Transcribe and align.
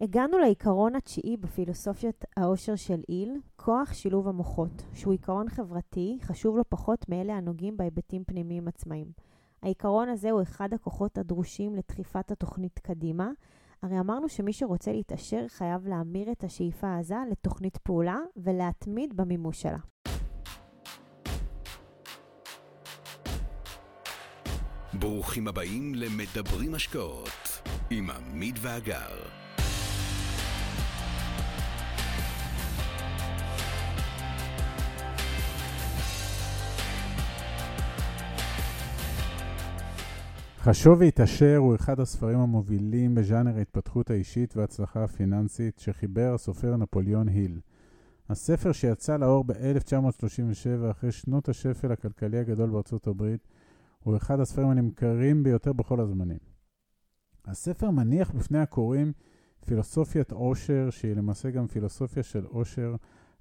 הגענו 0.00 0.38
לעיקרון 0.38 0.94
התשיעי 0.96 1.36
בפילוסופיית 1.36 2.24
העושר 2.36 2.76
של 2.76 3.00
איל, 3.08 3.36
כוח 3.56 3.92
שילוב 3.92 4.28
המוחות, 4.28 4.82
שהוא 4.94 5.12
עיקרון 5.12 5.48
חברתי, 5.48 6.18
חשוב 6.22 6.56
לא 6.56 6.64
פחות 6.68 7.08
מאלה 7.08 7.36
הנוגעים 7.36 7.76
בהיבטים 7.76 8.24
פנימיים 8.24 8.68
עצמאיים. 8.68 9.12
העיקרון 9.62 10.08
הזה 10.08 10.30
הוא 10.30 10.42
אחד 10.42 10.74
הכוחות 10.74 11.18
הדרושים 11.18 11.74
לדחיפת 11.74 12.30
התוכנית 12.30 12.78
קדימה, 12.78 13.30
הרי 13.82 14.00
אמרנו 14.00 14.28
שמי 14.28 14.52
שרוצה 14.52 14.92
להתעשר 14.92 15.44
חייב 15.48 15.86
להמיר 15.86 16.32
את 16.32 16.44
השאיפה 16.44 16.86
העזה 16.86 17.16
לתוכנית 17.30 17.76
פעולה 17.76 18.18
ולהתמיד 18.36 19.16
במימוש 19.16 19.62
שלה. 19.62 19.78
ברוכים 24.94 25.48
הבאים 25.48 25.94
למדברים 25.94 26.74
השקעות 26.74 27.62
עם 27.90 28.10
עמית 28.10 28.56
ואגר. 28.62 29.47
חשוב 40.60 41.00
והתעשר 41.00 41.56
הוא 41.56 41.74
אחד 41.74 42.00
הספרים 42.00 42.38
המובילים 42.38 43.14
בז'אנר 43.14 43.56
ההתפתחות 43.56 44.10
האישית 44.10 44.56
וההצלחה 44.56 45.04
הפיננסית 45.04 45.78
שחיבר 45.78 46.34
הסופר 46.34 46.76
נפוליאון 46.76 47.28
היל. 47.28 47.60
הספר 48.28 48.72
שיצא 48.72 49.16
לאור 49.16 49.44
ב-1937 49.44 50.90
אחרי 50.90 51.12
שנות 51.12 51.48
השפל 51.48 51.92
הכלכלי 51.92 52.38
הגדול 52.38 52.70
בארצות 52.70 53.06
הברית 53.06 53.48
הוא 53.98 54.16
אחד 54.16 54.40
הספרים 54.40 54.68
הנמכרים 54.68 55.42
ביותר 55.42 55.72
בכל 55.72 56.00
הזמנים. 56.00 56.38
הספר 57.44 57.90
מניח 57.90 58.30
בפני 58.30 58.58
הקוראים 58.58 59.12
פילוסופיית 59.66 60.32
עושר, 60.32 60.90
שהיא 60.90 61.14
למעשה 61.14 61.50
גם 61.50 61.66
פילוסופיה 61.66 62.22
של 62.22 62.44
עושר, 62.44 62.94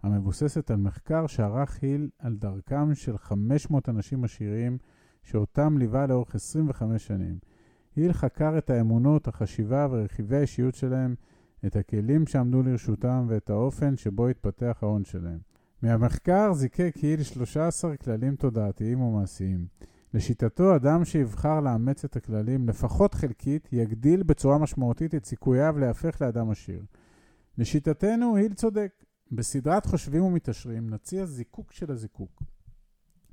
המבוססת 0.03 0.71
על 0.71 0.77
מחקר 0.77 1.27
שערך 1.27 1.79
היל 1.81 2.09
על 2.19 2.35
דרכם 2.35 2.95
של 2.95 3.17
500 3.17 3.89
אנשים 3.89 4.23
עשירים 4.23 4.77
שאותם 5.27 5.77
ליווה 5.77 6.07
לאורך 6.07 6.35
25 6.35 7.07
שנים. 7.07 7.37
היל 7.95 8.13
חקר 8.13 8.57
את 8.57 8.69
האמונות, 8.69 9.27
החשיבה 9.27 9.87
ורכיבי 9.91 10.37
האישיות 10.37 10.75
שלהם, 10.75 11.15
את 11.65 11.75
הכלים 11.75 12.27
שעמדו 12.27 12.63
לרשותם 12.63 13.25
ואת 13.29 13.49
האופן 13.49 13.97
שבו 13.97 14.27
התפתח 14.27 14.77
ההון 14.81 15.05
שלהם. 15.05 15.39
מהמחקר 15.81 16.53
זיקק 16.53 16.95
היל 17.01 17.23
13 17.23 17.97
כללים 17.97 18.35
תודעתיים 18.35 19.01
ומעשיים. 19.01 19.67
לשיטתו, 20.13 20.75
אדם 20.75 21.05
שיבחר 21.05 21.59
לאמץ 21.59 22.05
את 22.05 22.15
הכללים, 22.15 22.69
לפחות 22.69 23.13
חלקית, 23.13 23.69
יגדיל 23.71 24.23
בצורה 24.23 24.57
משמעותית 24.57 25.15
את 25.15 25.25
סיכוייו 25.25 25.77
להפך 25.79 26.21
לאדם 26.21 26.49
עשיר. 26.49 26.81
לשיטתנו, 27.57 28.35
היל 28.35 28.53
צודק. 28.53 28.91
בסדרת 29.31 29.85
חושבים 29.85 30.23
ומתעשרים 30.23 30.89
נציע 30.89 31.25
זיקוק 31.25 31.71
של 31.71 31.91
הזיקוק. 31.91 32.43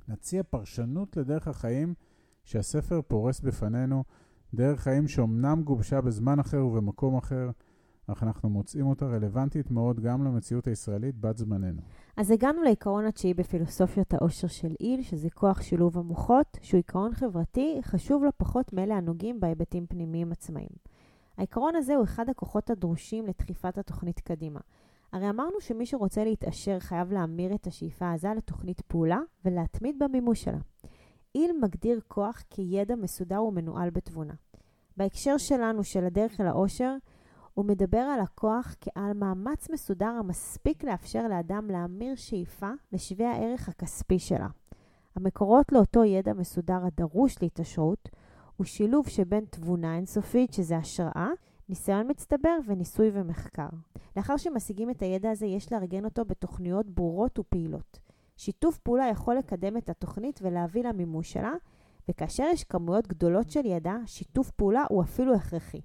נציע 0.07 0.43
פרשנות 0.43 1.17
לדרך 1.17 1.47
החיים 1.47 1.93
שהספר 2.43 3.01
פורס 3.01 3.39
בפנינו, 3.41 4.03
דרך 4.53 4.79
חיים 4.79 5.07
שאומנם 5.07 5.63
גובשה 5.63 6.01
בזמן 6.01 6.39
אחר 6.39 6.65
ובמקום 6.65 7.17
אחר, 7.17 7.49
אך 8.07 8.23
אנחנו 8.23 8.49
מוצאים 8.49 8.85
אותה 8.87 9.05
רלוונטית 9.05 9.71
מאוד 9.71 9.99
גם 9.99 10.23
למציאות 10.23 10.67
הישראלית 10.67 11.15
בת 11.19 11.37
זמננו. 11.37 11.81
אז 12.17 12.31
הגענו 12.31 12.63
לעיקרון 12.63 13.05
התשיעי 13.05 13.33
בפילוסופיות 13.33 14.13
העושר 14.13 14.47
של 14.47 14.75
איל, 14.79 15.01
שזה 15.01 15.29
כוח 15.29 15.61
שילוב 15.61 15.97
המוחות, 15.97 16.57
שהוא 16.61 16.77
עיקרון 16.77 17.13
חברתי, 17.13 17.79
חשוב 17.83 18.23
לא 18.23 18.31
פחות 18.37 18.73
מאלה 18.73 18.97
הנוגעים 18.97 19.39
בהיבטים 19.39 19.87
פנימיים 19.87 20.31
עצמאיים. 20.31 20.69
העיקרון 21.37 21.75
הזה 21.75 21.95
הוא 21.95 22.03
אחד 22.03 22.29
הכוחות 22.29 22.69
הדרושים 22.69 23.27
לדחיפת 23.27 23.77
התוכנית 23.77 24.19
קדימה. 24.19 24.59
הרי 25.15 25.29
אמרנו 25.29 25.61
שמי 25.61 25.85
שרוצה 25.85 26.23
להתעשר 26.23 26.79
חייב 26.79 27.11
להמיר 27.11 27.55
את 27.55 27.67
השאיפה 27.67 28.05
העזה 28.05 28.33
לתוכנית 28.37 28.81
פעולה 28.81 29.19
ולהתמיד 29.45 29.99
במימוש 29.99 30.43
שלה. 30.43 30.57
איל 31.35 31.51
מגדיר 31.61 31.99
כוח 32.07 32.43
כידע 32.49 32.95
מסודר 32.95 33.43
ומנוהל 33.43 33.89
בתבונה. 33.89 34.33
בהקשר 34.97 35.37
שלנו 35.37 35.83
של 35.83 36.05
הדרך 36.05 36.41
אל 36.41 36.47
העושר, 36.47 36.95
הוא 37.53 37.65
מדבר 37.65 37.97
על 37.97 38.19
הכוח 38.19 38.75
כעל 38.81 39.13
מאמץ 39.13 39.69
מסודר 39.69 40.09
המספיק 40.19 40.83
לאפשר 40.83 41.27
לאדם 41.27 41.69
להמיר 41.69 42.15
שאיפה 42.15 42.71
לשווה 42.91 43.31
הערך 43.31 43.69
הכספי 43.69 44.19
שלה. 44.19 44.47
המקורות 45.15 45.71
לאותו 45.71 46.03
ידע 46.03 46.33
מסודר 46.33 46.85
הדרוש 46.85 47.41
להתעשרות 47.41 48.09
הוא 48.57 48.65
שילוב 48.65 49.07
שבין 49.07 49.45
תבונה 49.49 49.95
אינסופית, 49.95 50.53
שזה 50.53 50.77
השראה, 50.77 51.29
ניסיון 51.69 52.09
מצטבר 52.09 52.57
וניסוי 52.65 53.09
ומחקר. 53.13 53.69
לאחר 54.17 54.37
שמשיגים 54.37 54.89
את 54.89 55.01
הידע 55.01 55.31
הזה, 55.31 55.45
יש 55.45 55.71
לארגן 55.71 56.05
אותו 56.05 56.25
בתוכניות 56.25 56.89
ברורות 56.89 57.39
ופעילות. 57.39 57.99
שיתוף 58.37 58.77
פעולה 58.77 59.07
יכול 59.07 59.35
לקדם 59.35 59.77
את 59.77 59.89
התוכנית 59.89 60.39
ולהביא 60.43 60.83
למימוש 60.83 61.33
שלה, 61.33 61.53
וכאשר 62.09 62.43
יש 62.43 62.63
כמויות 62.63 63.07
גדולות 63.07 63.49
של 63.49 63.65
ידע, 63.65 63.95
שיתוף 64.05 64.51
פעולה 64.51 64.85
הוא 64.89 65.03
אפילו 65.03 65.35
הכרחי. 65.35 65.81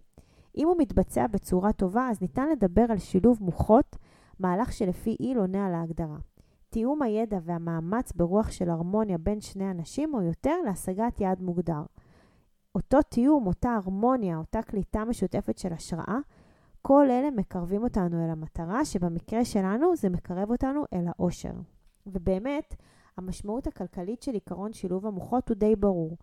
אם 0.57 0.69
הוא 0.69 0.77
מתבצע 0.79 1.27
בצורה 1.27 1.73
טובה, 1.73 2.09
אז 2.11 2.21
ניתן 2.21 2.49
לדבר 2.49 2.87
על 2.89 2.99
שילוב 2.99 3.39
מוחות, 3.43 3.97
מהלך 4.39 4.73
שלפי 4.73 5.17
איל 5.21 5.39
עונה 5.39 5.67
על 5.67 5.75
ההגדרה. 5.75 6.19
תיאום 6.71 7.03
הידע 7.03 7.39
והמאמץ 7.43 8.13
ברוח 8.13 8.51
של 8.51 8.71
הרמוניה 8.71 9.19
בין 9.19 9.41
שני 9.41 9.71
אנשים 9.71 10.15
או 10.15 10.23
יותר 10.23 10.55
להשגת 10.65 11.21
יעד 11.21 11.43
מוגדר. 11.43 11.83
אותו 12.75 13.03
תיאום, 13.03 13.47
אותה 13.47 13.75
הרמוניה, 13.75 14.39
אותה 14.39 14.63
קליטה 14.63 15.05
משותפת 15.05 15.59
של 15.59 15.73
השראה, 15.73 16.19
כל 16.83 17.11
אלה 17.11 17.31
מקרבים 17.31 17.83
אותנו 17.83 18.25
אל 18.25 18.31
המטרה, 18.31 18.85
שבמקרה 18.85 19.45
שלנו 19.45 19.97
זה 19.97 20.09
מקרב 20.09 20.51
אותנו 20.51 20.85
אל 20.93 21.05
העושר. 21.07 21.53
ובאמת, 22.07 22.75
המשמעות 23.17 23.67
הכלכלית 23.67 24.23
של 24.23 24.33
עיקרון 24.33 24.73
שילוב 24.73 25.07
המוחות 25.07 25.49
הוא 25.49 25.57
די 25.57 25.77
ברור. 25.77 26.17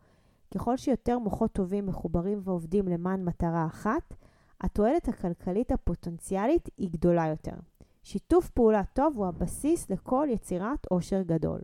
ככל 0.53 0.78
שיותר 0.78 1.19
מוחות 1.19 1.51
טובים 1.51 1.85
מחוברים 1.85 2.41
ועובדים 2.44 2.88
למען 2.88 3.23
מטרה 3.25 3.66
אחת, 3.66 4.13
התועלת 4.62 5.07
הכלכלית 5.07 5.72
הפוטנציאלית 5.72 6.69
היא 6.78 6.90
גדולה 6.91 7.28
יותר. 7.28 7.56
שיתוף 8.03 8.50
פעולה 8.50 8.84
טוב 8.94 9.13
הוא 9.17 9.28
הבסיס 9.28 9.90
לכל 9.90 10.28
יצירת 10.31 10.85
עושר 10.90 11.22
גדול. 11.22 11.62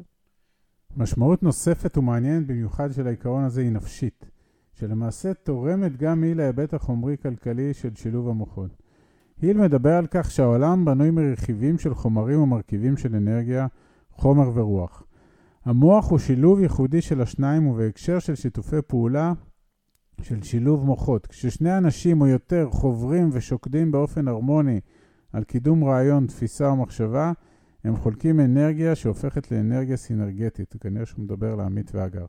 משמעות 0.98 1.44
נוספת 1.44 1.98
ומעניינת 1.98 2.48
במיוחד 2.48 2.92
של 2.92 3.08
העיקרון 3.08 3.44
הזה 3.44 3.62
היא 3.62 3.72
נפשית, 3.72 4.26
שלמעשה 4.74 5.34
תורמת 5.34 5.98
גם 5.98 6.24
היא 6.24 6.36
להיבט 6.36 6.74
החומרי-כלכלי 6.74 7.74
של 7.74 7.96
שילוב 7.96 8.30
המוחות. 8.30 8.83
היל 9.44 9.58
מדבר 9.58 9.94
על 9.94 10.08
כך 10.12 10.32
שהעולם 10.32 10.86
בנוי 10.86 11.12
מרכיבים 11.12 11.78
של 11.78 11.94
חומרים 11.94 12.42
ומרכיבים 12.42 12.98
של 12.98 13.16
אנרגיה, 13.16 13.68
חומר 14.12 14.52
ורוח. 14.54 15.04
המוח 15.66 16.12
הוא 16.12 16.20
שילוב 16.20 16.60
ייחודי 16.60 17.02
של 17.02 17.22
השניים 17.22 17.68
ובהקשר 17.68 18.20
של 18.20 18.36
שיתופי 18.36 18.76
פעולה 18.88 19.34
של 20.22 20.42
שילוב 20.42 20.86
מוחות. 20.86 21.28
כששני 21.28 21.78
אנשים 21.78 22.22
או 22.22 22.28
יותר 22.28 22.68
חוברים 22.72 23.30
ושוקדים 23.32 23.92
באופן 23.92 24.28
הרמוני 24.28 24.80
על 25.34 25.44
קידום 25.44 25.84
רעיון, 25.84 26.28
תפיסה 26.28 26.68
או 26.68 26.76
מחשבה, 26.76 27.32
הם 27.84 27.96
חולקים 27.96 28.40
אנרגיה 28.40 28.96
שהופכת 28.96 29.52
לאנרגיה 29.52 29.98
סינרגטית, 29.98 30.76
כנראה 30.80 31.06
שהוא 31.06 31.24
מדבר 31.24 31.56
לעמית 31.56 31.92
ואגר. 31.96 32.26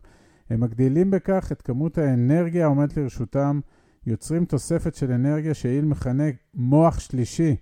הם 0.50 0.60
מגדילים 0.60 1.10
בכך 1.10 1.52
את 1.52 1.62
כמות 1.62 1.98
האנרגיה 1.98 2.64
העומדת 2.64 2.96
לרשותם, 2.96 3.60
יוצרים 4.06 4.44
תוספת 4.44 4.94
של 4.94 5.12
אנרגיה 5.12 5.54
שאיל 5.54 5.84
מכנה 5.84 6.24
מוח 6.54 7.00
שלישי, 7.00 7.56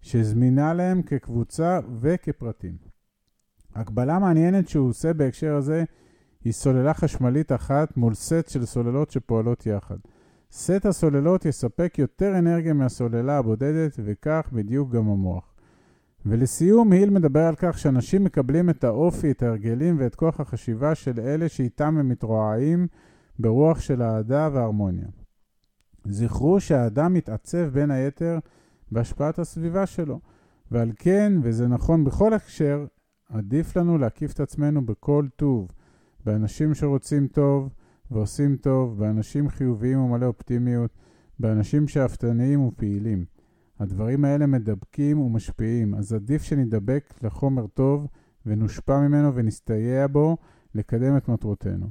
שזמינה 0.00 0.74
להם 0.74 1.02
כקבוצה 1.02 1.80
וכפרטים. 2.00 2.76
הקבלה 3.74 4.18
מעניינת 4.18 4.68
שהוא 4.68 4.88
עושה 4.88 5.12
בהקשר 5.12 5.54
הזה 5.54 5.84
היא 6.44 6.52
סוללה 6.52 6.94
חשמלית 6.94 7.52
אחת 7.52 7.96
מול 7.96 8.14
סט 8.14 8.48
של 8.48 8.66
סוללות 8.66 9.10
שפועלות 9.10 9.66
יחד. 9.66 9.96
סט 10.52 10.86
הסוללות 10.86 11.44
יספק 11.44 11.94
יותר 11.98 12.38
אנרגיה 12.38 12.72
מהסוללה 12.72 13.38
הבודדת, 13.38 13.96
וכך 14.04 14.48
בדיוק 14.52 14.92
גם 14.92 15.08
המוח. 15.08 15.54
ולסיום, 16.26 16.92
היל 16.92 17.10
מדבר 17.10 17.40
על 17.40 17.54
כך 17.56 17.78
שאנשים 17.78 18.24
מקבלים 18.24 18.70
את 18.70 18.84
האופי, 18.84 19.30
את 19.30 19.42
ההרגלים 19.42 19.96
ואת 19.98 20.14
כוח 20.14 20.40
החשיבה 20.40 20.94
של 20.94 21.20
אלה 21.20 21.48
שאיתם 21.48 21.98
הם 21.98 22.08
מתרועעים 22.08 22.86
ברוח 23.38 23.80
של 23.80 24.02
אהדה 24.02 24.48
והרמוניה. 24.52 25.06
זכרו 26.04 26.60
שהאדם 26.60 27.14
מתעצב 27.14 27.68
בין 27.72 27.90
היתר 27.90 28.38
בהשפעת 28.92 29.38
הסביבה 29.38 29.86
שלו, 29.86 30.20
ועל 30.70 30.92
כן, 30.96 31.32
וזה 31.42 31.68
נכון 31.68 32.04
בכל 32.04 32.34
הקשר, 32.34 32.86
עדיף 33.28 33.76
לנו 33.76 33.98
להקיף 33.98 34.32
את 34.32 34.40
עצמנו 34.40 34.86
בכל 34.86 35.26
טוב, 35.36 35.68
באנשים 36.24 36.74
שרוצים 36.74 37.26
טוב 37.26 37.68
ועושים 38.10 38.56
טוב, 38.56 38.98
באנשים 38.98 39.48
חיוביים 39.48 40.00
ומלא 40.00 40.26
אופטימיות, 40.26 40.90
באנשים 41.38 41.88
שאפתניים 41.88 42.60
ופעילים. 42.60 43.24
הדברים 43.78 44.24
האלה 44.24 44.46
מדבקים 44.46 45.18
ומשפיעים, 45.18 45.94
אז 45.94 46.12
עדיף 46.12 46.42
שנדבק 46.42 47.14
לחומר 47.22 47.66
טוב 47.66 48.06
ונושפע 48.46 49.00
ממנו 49.00 49.34
ונסתייע 49.34 50.06
בו 50.06 50.36
לקדם 50.74 51.16
את 51.16 51.28
מטרותינו. 51.28 51.86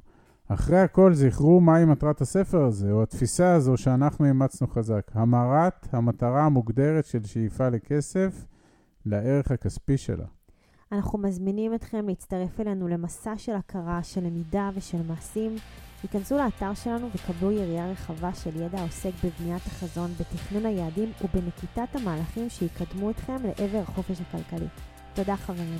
אחרי 0.48 0.80
הכל, 0.80 1.14
זכרו 1.14 1.62
מהי 1.62 1.86
מטרת 1.86 2.22
הספר 2.22 2.64
הזה, 2.64 2.92
או 2.92 3.04
התפיסה 3.04 3.54
הזו 3.54 3.78
שאנחנו 3.78 4.26
אימצנו 4.26 4.68
חזק. 4.68 5.12
המרת 5.14 5.88
המטרה 5.92 6.46
המוגדרת 6.46 7.06
של 7.06 7.24
שאיפה 7.24 7.70
לכסף 7.70 8.46
לערך 9.06 9.52
הכספי 9.52 9.98
שלה. 9.98 10.26
אנחנו 10.92 11.20
מזמינים 11.20 11.74
אתכם 11.74 12.08
להצטרף 12.08 12.60
אלינו 12.60 12.88
למסע 12.88 13.34
של 13.38 13.56
הכרה, 13.56 14.04
של 14.04 14.24
למידה 14.24 14.70
ושל 14.76 15.02
מעשים. 15.08 15.56
היכנסו 16.04 16.38
לאתר 16.38 16.74
שלנו 16.74 17.08
וקבלו 17.16 17.52
יריעה 17.52 17.92
רחבה 17.92 18.34
של 18.34 18.62
ידע 18.62 18.80
העוסק 18.80 19.12
בבניית 19.24 19.66
החזון, 19.66 20.12
בתכנון 20.20 20.66
היעדים 20.66 21.12
ובנקיטת 21.24 21.96
המהלכים 21.96 22.50
שיקדמו 22.50 23.10
אתכם 23.10 23.38
לעבר 23.44 23.82
החופש 23.88 24.22
הכלכלי. 24.22 24.68
תודה 25.14 25.36
חברים. 25.36 25.80